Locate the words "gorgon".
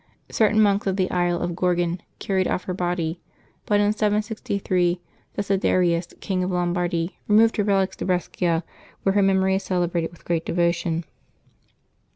1.55-2.01